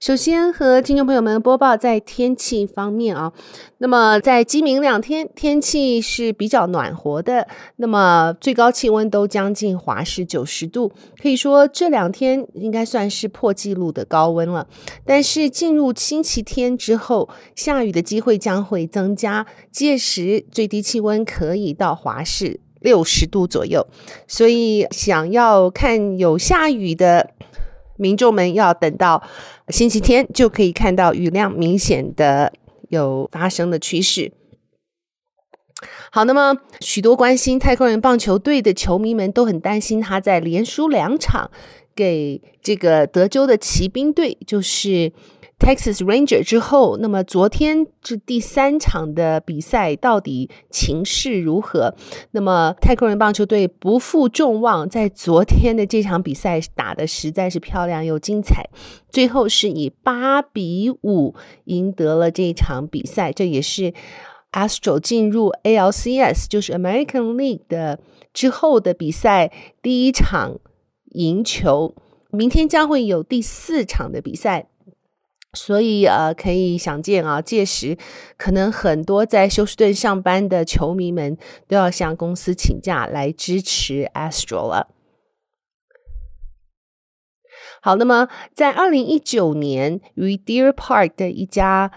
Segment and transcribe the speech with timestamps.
[0.00, 3.32] 首先和听众朋友们播报在天气方面啊，
[3.78, 14.68] 那么在今明两天天气是比较暖和的，那么最高气温都将近华氏九十度，可以说这两天应该算是破纪录的高温了。
[15.04, 23.84] 但是进入星期天之后，下雨的机会将会增加，届时最低气温可以到华氏六十度左右，
[24.28, 27.30] 所以想要看有下雨的。
[27.98, 29.22] 民众们要等到
[29.68, 32.52] 星期天就可以看到雨量明显的
[32.88, 34.32] 有发生的趋势。
[36.10, 41.50] 好，那么许多关心太空人棒球队的球迷们都很担心，他在连输两场
[41.94, 45.12] 给这个德州的骑兵队，就是。
[45.58, 51.94] Texas Ranger 之后，那么昨天这第三场的比赛到底情势如何？
[52.30, 58.70] 那么太空人棒球队不负众望，在昨天的这场比赛打得实在是漂亮又精彩，
[59.10, 61.34] 最后是以八比五
[61.64, 63.92] 赢得了这场比赛，这也是
[64.52, 67.98] Astro 进入 ALCS 就是 American League 的
[68.32, 70.60] 之后的比赛第一场
[71.10, 71.94] 赢球。
[72.30, 74.68] 明天将会有第四场的比赛。
[75.54, 77.96] 所以呃，可以想见啊，届时
[78.36, 84.88] 可能很多在休斯顿上班的球迷们都要向公司请假来支持 Astro 了。
[87.80, 91.92] 好，那么在二零一九年于 Deer Park 的一家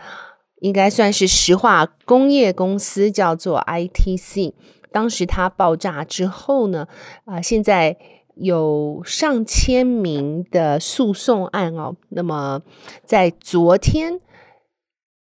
[0.61, 4.53] 应该算是石化工业公司叫做 ITC，
[4.93, 6.87] 当时它爆炸之后呢，
[7.25, 7.97] 啊、呃，现在。
[8.35, 12.61] 有上千名的诉讼案哦，那么
[13.05, 14.19] 在昨天，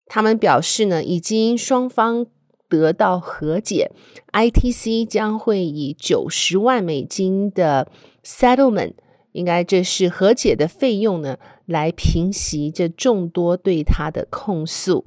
[0.06, 2.26] 他们表示呢，已经双方
[2.68, 3.90] 得到和解
[4.32, 7.90] ，ITC 将会以九十万美金的
[8.22, 8.94] settlement，
[9.32, 15.06] 应该这是和解的费用呢，来平息这众多对他的控诉。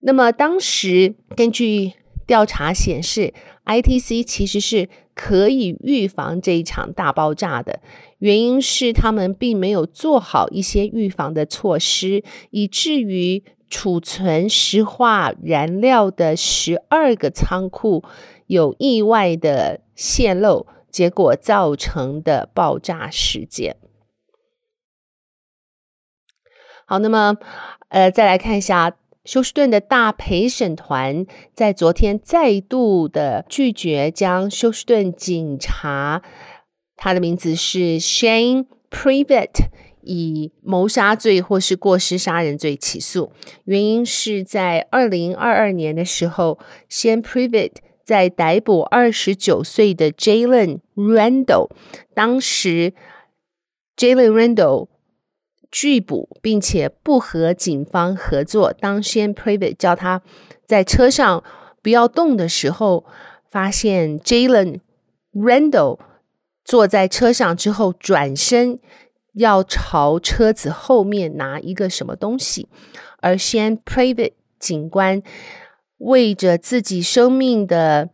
[0.00, 1.94] 那么当时根据
[2.26, 3.32] 调查显示
[3.64, 4.88] ，ITC 其实是。
[5.14, 7.80] 可以预防这一场大爆炸的
[8.18, 18.04] 原因是，他们并没有做好一些预防的措施，以至于储存石化燃料的十二个仓库
[18.46, 23.76] 有意外的泄漏，结果造成的爆炸事件。
[26.86, 27.36] 好，那么
[27.88, 28.96] 呃，再来看一下。
[29.24, 31.24] 休斯顿的大陪审团
[31.54, 36.22] 在昨天再度的拒绝将休斯顿警察，
[36.94, 39.68] 他的名字是 Shane Privet
[40.02, 43.32] 以谋杀罪或是过失杀人罪起诉。
[43.64, 46.58] 原因是在二零二二年的时候
[46.90, 47.72] ，Shane Privett
[48.04, 51.70] 在逮捕二十九岁的 Jalen Randall，
[52.14, 52.92] 当时
[53.96, 54.88] Jalen Randall。
[55.76, 58.72] 拒捕，并且不和警方合作。
[58.72, 60.22] 当 Shane Privett 叫他
[60.64, 61.42] 在车上
[61.82, 63.04] 不要动的时候，
[63.50, 64.78] 发现 Jalen
[65.32, 65.98] Randall
[66.64, 68.78] 坐在车上之后，转身
[69.32, 72.68] 要朝车子后面拿一个什么东西，
[73.20, 75.24] 而 Shane Privett 警官
[75.98, 78.10] 为着自己生命的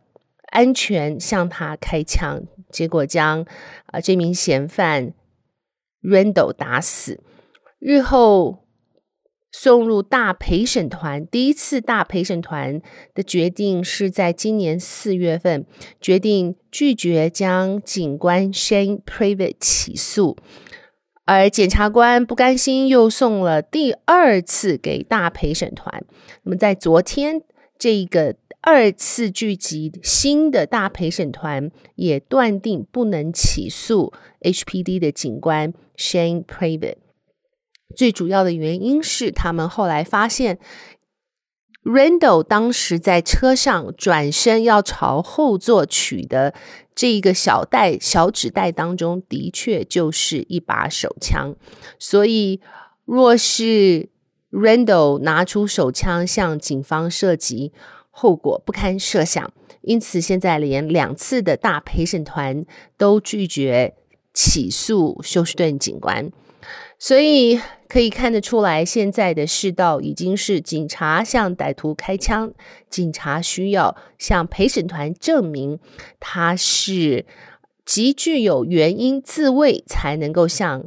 [0.47, 3.47] 安全向他开枪，结果将啊、
[3.93, 5.13] 呃、这名嫌犯
[6.01, 7.19] Randall 打死。
[7.81, 8.59] 日后
[9.51, 12.79] 送入大陪审团，第一次大陪审团
[13.15, 15.65] 的决定是在今年四月份，
[15.99, 20.37] 决定拒绝将警官 Shane Privett 起诉，
[21.25, 26.05] 而检察官不甘心，又送了第二次给大陪审团。
[26.43, 27.41] 那么在昨天，
[27.79, 36.97] 这个二次聚集新的大陪审团也断定不能起诉 HPD 的警官 Shane Privett。
[37.95, 40.59] 最主要的原因是，他们后来发现
[41.83, 46.53] ，Randall 当时在车上转身要朝后座取的
[46.93, 51.55] 这一个小袋、小纸袋当中，的确就是一把手枪。
[51.97, 52.61] 所以，
[53.05, 54.09] 若是
[54.51, 57.73] Randall 拿出手枪向警方射击，
[58.11, 59.51] 后果不堪设想。
[59.81, 62.63] 因此，现在连两次的大陪审团
[62.95, 63.95] 都拒绝
[64.31, 66.31] 起诉休斯顿警官。
[66.99, 67.59] 所以。
[67.91, 72.53] 可以看得出来，现在的世道已经是警察向歹徒开枪，
[72.89, 75.77] 警察需要向陪审团证明
[76.17, 77.25] 他是
[77.83, 80.85] 极具有原因自卫才能够向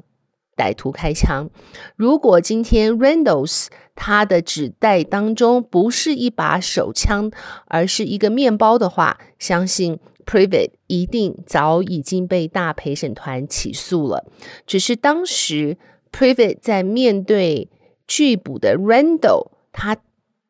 [0.57, 1.51] 歹徒开枪。
[1.95, 7.31] 如果今天 Randall's 他的纸袋当中不是一把手枪，
[7.67, 9.99] 而是一个面包的话，相信。
[10.25, 14.25] Privett 一定早已经被大陪审团起诉了，
[14.67, 15.77] 只是当时
[16.15, 17.69] Privett 在面对
[18.07, 19.97] 拒捕的 Randall，他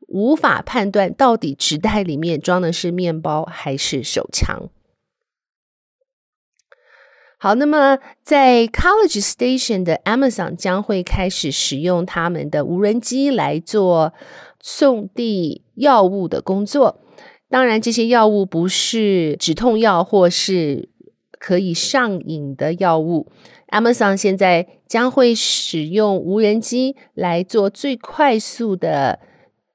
[0.08, 4.69] 无法判断到底纸袋里面装的是面包还是手枪。
[7.38, 14.12] 好，那么在 College Station 的 Amazon 将会开始使用他们的无人机来做
[14.60, 17.00] 送递药物的工作。
[17.49, 20.90] 当然，这些药物不是止痛药或是
[21.38, 23.31] 可以上瘾的药物。
[23.74, 29.18] Amazon 现在将会使用无人机来做最快速的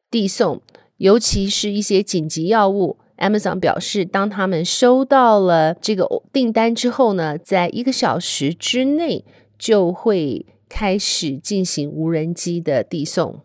[0.09, 0.61] 递送，
[0.95, 2.97] 尤其是一些紧急药物。
[3.17, 9.25] Amazon 表示，当他们收到了这个订单之后呢，在一个小时之内
[9.57, 13.41] 就会开始进行无人机的递送。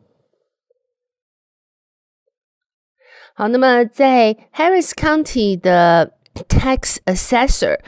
[3.34, 6.12] 好，那么在 Harris County 的
[6.42, 7.78] Tax Assessor，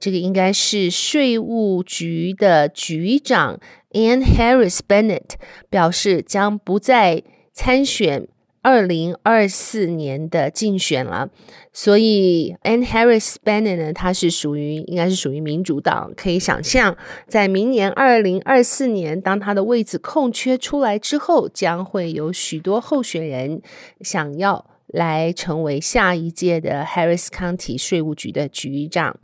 [0.00, 3.60] 这个应该是税务局的局长
[3.92, 5.34] Ann Harris Bennett
[5.70, 7.22] 表示，将不再
[7.52, 8.26] 参选
[8.62, 11.30] 二零二四年的竞选了。
[11.72, 16.12] 所以 Ann Harris Bennett 呢，他是属于应该是属于民主党。
[16.16, 16.96] 可以想象，
[17.28, 23.62] 在明年二零二四年，当他的位置空缺出来之后，将会有许多候选人
[24.00, 24.71] 想要。
[24.92, 29.18] 来成为下一届的 Harris County 税务局的局长。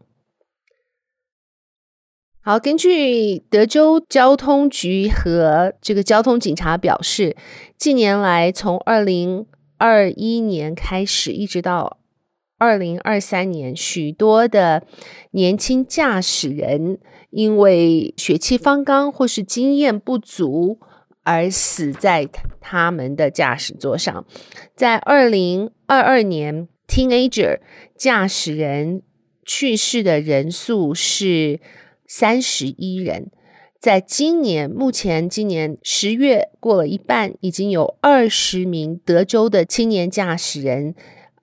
[2.40, 7.36] 好，根据德州交通局和这个交通警察表示，
[7.76, 11.98] 近年来从二零二一年开始，一直到
[12.56, 14.86] 二零二三年，许多的
[15.32, 16.98] 年轻驾驶人
[17.28, 20.80] 因为血气方刚或是经验不足。
[21.28, 22.26] 而死在
[22.58, 24.24] 他们的驾驶座上。
[24.74, 27.58] 在二零二二年，teenager
[27.94, 29.02] 驾驶人
[29.44, 31.60] 去世的人数是
[32.06, 33.30] 三十一人。
[33.78, 40.94] 在今年，目前今年十月过了一半，已经有二十名德州的青年驾驶人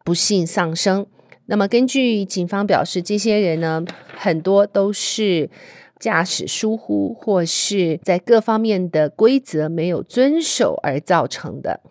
[0.03, 1.05] 不幸丧生。
[1.45, 3.85] 那么，根据警方表示，这些人呢，
[4.17, 5.51] 很多都是。
[6.00, 11.81] 驾驶疏忽，或是在各方面的规则没有遵守而造成的。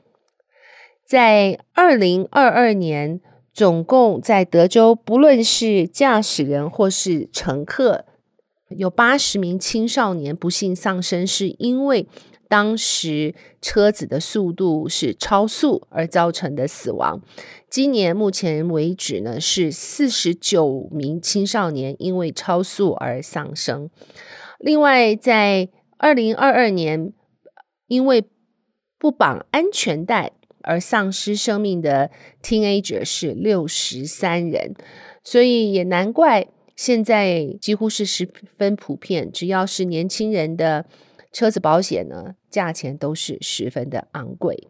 [1.07, 3.21] 在二零二二年，
[3.53, 8.05] 总共在德州，不论是驾驶人或是乘客，
[8.69, 12.09] 有八十名青少年不幸丧生，是因为
[12.49, 17.21] 当时车子的速度是超速而造成的死亡。
[17.69, 23.91] 今年目前为止呢，是四十九名青少年因为超速而丧生。
[24.59, 25.69] 另外，在
[25.99, 27.13] 二零二二年，
[27.89, 28.25] 因为
[28.99, 30.33] 不绑安全带
[30.63, 32.11] 而丧失生命的
[32.43, 34.75] teenager 是六十三人，
[35.23, 38.27] 所以也难怪现在几乎是十
[38.57, 40.87] 分普遍，只要是年轻人的
[41.35, 44.69] 车子保险呢，价钱都是十分的昂贵。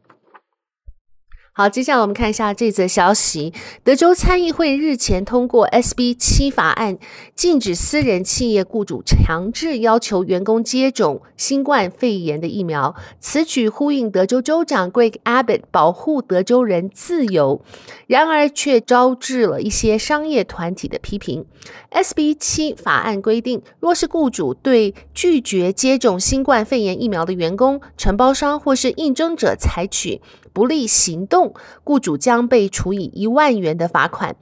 [1.57, 3.53] 好，接下来我们看一下这则消息。
[3.85, 6.99] 德州参议会日前通过 SB 七法案，
[7.37, 12.97] 禁止私人企业雇主强制要求员工接种新冠肺炎的疫苗。
[13.21, 17.63] 此举呼应德州州长 Greg Abbott 保护德州人自由，
[18.09, 21.47] 然而却招致了一些商业团体的批评。
[21.93, 30.21] SB 七法案规定，若是雇主对拒绝接种新冠肺炎疫苗的员工、承包商或是应征者采取
[30.53, 31.44] 不利行动，
[31.83, 34.37] 雇主将被处以一万元的罚款。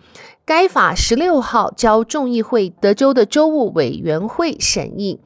[0.44, 5.21] 该法十六号交众议会德州的州务委员会审议。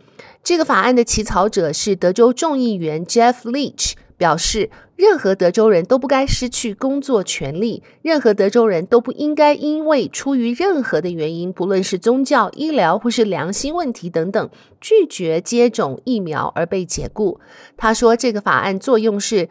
[0.45, 17.41] 这个法案的起草者是德州众议员 Jeff Leach，表示任何德州人都不该失去工作权利，任何德州人都不应该因为出于任何的原因，不论是宗教、医疗或是良心问题等等，拒绝接种疫苗而被解雇。
[17.77, 19.49] 他说，这个法案作用是。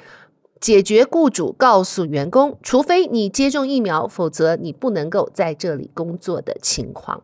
[0.60, 7.24] 解决雇主告诉员工，除非你接种疫苗，否则你不能够在这里工作的情况。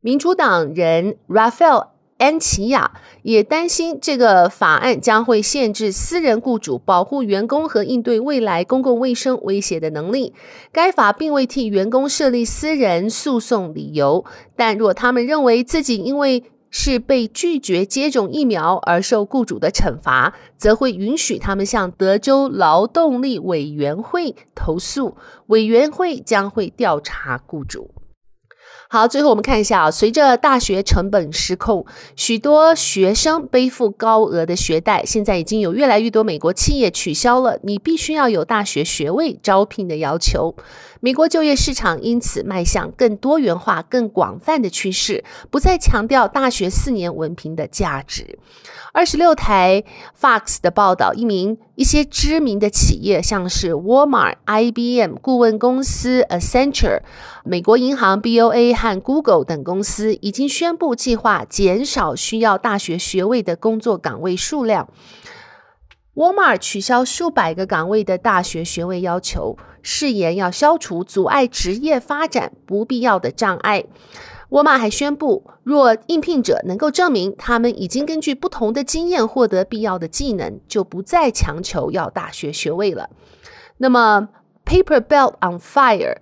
[0.00, 10.34] 民主党人 Raphael 安琪亚也担心这个法案将会限制私人雇主保护员工和应对未来公共卫生威胁的能力。
[10.72, 14.24] 该法并未替员工设立私人诉讼理由，
[14.56, 27.90] 但若他们认为自己因为是被拒绝接种疫苗而受雇主的惩罚，则会允许他们向德州劳动力委员会投诉，委员会将会调查雇主。
[28.90, 31.84] 好，最后我们看一下啊，随着大学成本失控，
[32.16, 40.56] 许多学生背负高额的学贷，现在已经有越来越多美国企业取消了你必须要有大学学位招聘的要求。
[41.00, 48.38] 美国就业市场因此迈向更多元化、更广泛的趋势，不再强调大学四年文凭的价值。
[48.92, 49.84] 二十六台
[50.18, 57.02] Fox 的报道，一名一些知名的企业，像是 Walmart、IBM、顾问公司 Accenture、
[57.44, 64.88] 美国银行 BOA 和 Google 等公司，已经宣布计划减少需要大学学位的工作岗位数量。
[66.14, 73.84] wama 取消数百个岗位的大学学位要求，誓言要消除阻碍职业发展不必要的障碍。
[74.50, 83.10] 沃尔玛还宣布，若应聘者能够证明他们已经根据不同的经验获得必要的技能，就不再强求要大学学位了。
[83.78, 84.28] 那么，
[84.68, 86.14] 《Paper Belt on Fire》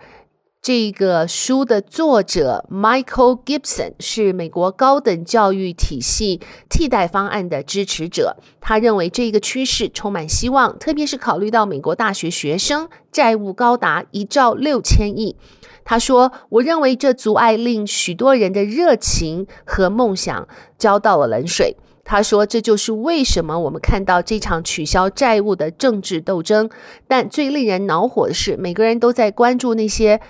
[0.66, 8.36] 这个书的作者 Michael Gibson 是美国高等教育体系替代方案的支持者。
[8.60, 15.36] 他认为这个趋势充满希望，特别是考虑到美国大学学生债务高达一兆六千亿。
[15.84, 21.76] 他说：“我认为这阻碍令许多人的热情和梦想浇到了冷水。”
[22.08, 26.70] 他说：“这就是为什么我们看到这场取消债务的政治斗争。
[27.08, 30.20] 但最令人恼火的是，每个人都在关注那些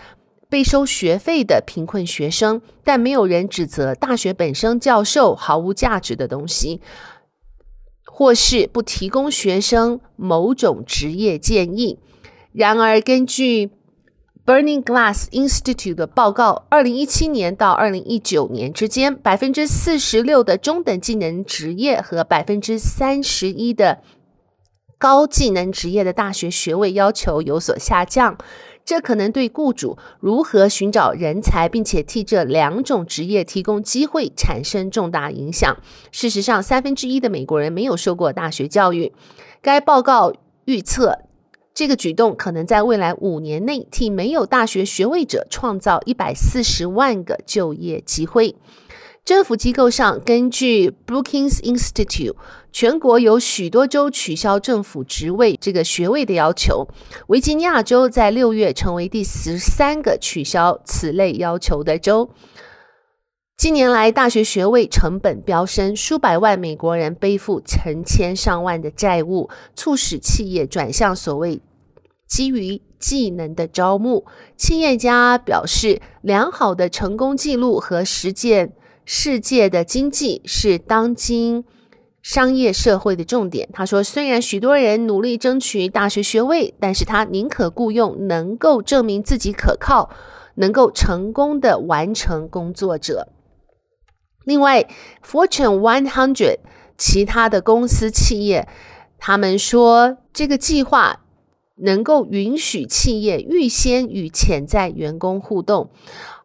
[0.48, 6.80] 被收学费的贫困学生，但没有人指责大学本身教授毫无价值的东西，
[8.04, 11.98] 或是不提供学生某种职业建议。
[12.52, 13.70] 然而，根据……
[14.46, 24.04] Burning Glass Institute 的报告，二零一七年到二零一九年之间，百分之四十六的中等技能职业和百分之三十一的
[24.98, 28.38] 高技能职业的大学学位要求有所下降。
[28.86, 35.76] 这可能对雇主如何寻找人才，并且替这两种职业提供机会产生重大影响。
[36.12, 39.12] 事实上，三分之一的美国人没有受过大学教育。
[39.60, 40.32] 该报告
[40.64, 41.18] 预测。
[41.74, 48.56] 这个举动可能在未来五年内替没有大学学位者创造一百四十万个就业机会。
[49.26, 52.34] 政府机构上，根据 Brookings Institute，
[52.76, 56.86] 全国有许多州取消政府职位这个学位的要求。
[57.28, 62.28] 维吉尼亚州在六月成为第十三个取消此类要求的州。
[63.56, 71.62] 近年来，大学学位成本飙升，数百万美国人背负成千上万的债务，促使企业转向所谓
[72.28, 74.26] 基于技能的招募。
[74.58, 78.74] 企业家表示，良好的成功记录和实践
[79.06, 81.64] 世界的经济是当今
[82.26, 83.68] 商业社会的重点。
[83.72, 90.10] 他说，虽然许多人努力争取大学学位，但是他宁可雇佣能够证明自己可靠、
[90.56, 93.28] 能够成功的完成工作者。
[94.44, 94.88] 另外
[95.24, 96.56] ，Fortune One Hundred
[96.98, 98.66] 其他的公司企业，
[99.18, 101.20] 他们说这个计划
[101.76, 105.90] 能够允许企业预先与潜在员工互动，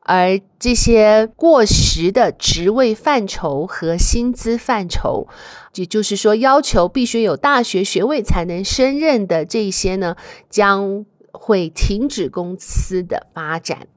[0.03, 5.27] 而这些过时的职位范畴和薪资范畴，
[5.75, 10.15] 也就是说要求必须有大学学位才能胜任的这些呢，
[10.49, 13.87] 将会停止公司的发展。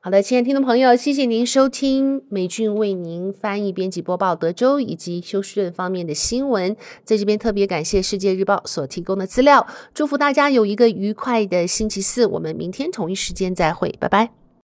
[0.00, 6.76] 好的，亲爱的听众朋友，谢谢您收听美俊为您翻译、编辑、播报德州以及休斯顿方面的新闻。
[7.04, 12.24] 在这边特别感谢《世界日报》所提供的资料，祝福大家有一个愉快的星期四。
[12.26, 14.47] 我们明天同一时间再会，拜拜。